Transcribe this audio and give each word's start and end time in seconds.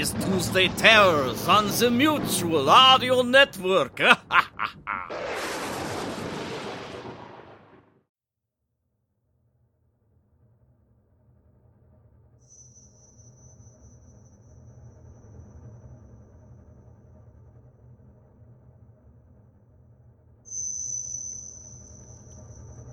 is 0.00 0.12
Tuesday 0.14 0.66
Terrors 0.68 1.46
on 1.46 1.66
the 1.66 1.90
Mutual 1.90 2.70
Audio 2.70 3.20
Network. 3.20 4.00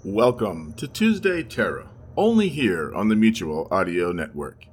Welcome 0.04 0.74
to 0.74 0.90
Tuesday 0.90 1.42
Terror, 1.44 1.88
only 2.18 2.50
here 2.50 2.94
on 2.94 3.08
the 3.08 3.16
Mutual 3.16 3.70
Audio 3.72 4.12
Network. 4.12 4.68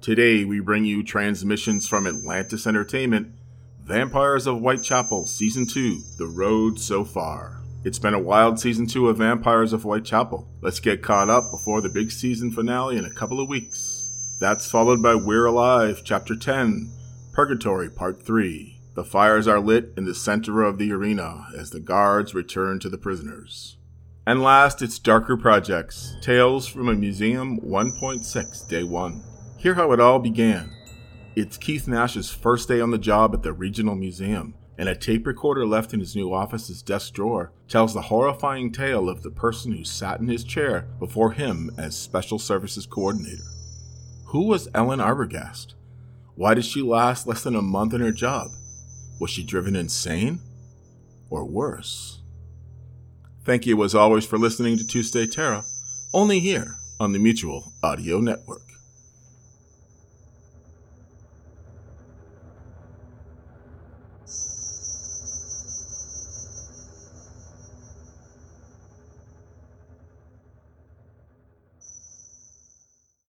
Today 0.00 0.46
we 0.46 0.60
bring 0.60 0.86
you 0.86 1.02
transmissions 1.02 1.86
from 1.86 2.06
Atlantis 2.06 2.66
Entertainment, 2.66 3.34
Vampires 3.82 4.46
of 4.46 4.60
Whitechapel 4.60 5.26
Season 5.26 5.66
2, 5.66 6.00
The 6.16 6.26
Road 6.26 6.80
So 6.80 7.04
Far. 7.04 7.60
It's 7.84 7.98
been 7.98 8.14
a 8.14 8.18
wild 8.18 8.58
Season 8.58 8.86
2 8.86 9.10
of 9.10 9.18
Vampires 9.18 9.74
of 9.74 9.82
Whitechapel. 9.82 10.48
Let's 10.62 10.80
get 10.80 11.02
caught 11.02 11.28
up 11.28 11.50
before 11.50 11.82
the 11.82 11.90
big 11.90 12.12
season 12.12 12.50
finale 12.50 12.96
in 12.96 13.04
a 13.04 13.12
couple 13.12 13.40
of 13.40 13.48
weeks. 13.50 14.38
That's 14.40 14.70
followed 14.70 15.02
by 15.02 15.16
We're 15.16 15.44
Alive, 15.44 16.00
Chapter 16.02 16.34
10, 16.34 16.90
Purgatory 17.34 17.90
Part 17.90 18.22
3. 18.22 18.80
The 18.94 19.04
fires 19.04 19.46
are 19.46 19.60
lit 19.60 19.92
in 19.98 20.06
the 20.06 20.14
center 20.14 20.62
of 20.62 20.78
the 20.78 20.92
arena 20.92 21.48
as 21.54 21.72
the 21.72 21.80
guards 21.80 22.34
return 22.34 22.78
to 22.80 22.88
the 22.88 22.96
prisoners. 22.96 23.76
And 24.26 24.42
last, 24.42 24.80
it's 24.80 24.98
Darker 24.98 25.36
Projects 25.36 26.16
Tales 26.22 26.66
from 26.66 26.88
a 26.88 26.94
Museum 26.94 27.60
1.6 27.60 28.66
Day 28.66 28.82
1. 28.82 29.24
Hear 29.60 29.74
how 29.74 29.92
it 29.92 30.00
all 30.00 30.18
began. 30.18 30.74
It's 31.36 31.58
Keith 31.58 31.86
Nash's 31.86 32.30
first 32.30 32.66
day 32.66 32.80
on 32.80 32.92
the 32.92 32.96
job 32.96 33.34
at 33.34 33.42
the 33.42 33.52
Regional 33.52 33.94
Museum, 33.94 34.54
and 34.78 34.88
a 34.88 34.96
tape 34.96 35.26
recorder 35.26 35.66
left 35.66 35.92
in 35.92 36.00
his 36.00 36.16
new 36.16 36.32
office's 36.32 36.80
desk 36.80 37.12
drawer 37.12 37.52
tells 37.68 37.92
the 37.92 38.00
horrifying 38.00 38.72
tale 38.72 39.06
of 39.06 39.22
the 39.22 39.30
person 39.30 39.72
who 39.72 39.84
sat 39.84 40.18
in 40.18 40.28
his 40.28 40.44
chair 40.44 40.88
before 40.98 41.32
him 41.32 41.70
as 41.76 41.94
Special 41.94 42.38
Services 42.38 42.86
Coordinator. 42.86 43.44
Who 44.28 44.44
was 44.44 44.70
Ellen 44.72 44.98
Arbogast? 44.98 45.74
Why 46.36 46.54
did 46.54 46.64
she 46.64 46.80
last 46.80 47.26
less 47.26 47.42
than 47.42 47.54
a 47.54 47.60
month 47.60 47.92
in 47.92 48.00
her 48.00 48.12
job? 48.12 48.48
Was 49.20 49.28
she 49.28 49.44
driven 49.44 49.76
insane? 49.76 50.40
Or 51.28 51.44
worse? 51.44 52.22
Thank 53.44 53.66
you, 53.66 53.84
as 53.84 53.94
always, 53.94 54.24
for 54.24 54.38
listening 54.38 54.78
to 54.78 54.86
Tuesday 54.86 55.26
Terror, 55.26 55.64
only 56.14 56.40
here 56.40 56.76
on 56.98 57.12
the 57.12 57.18
Mutual 57.18 57.74
Audio 57.82 58.20
Network. 58.20 58.69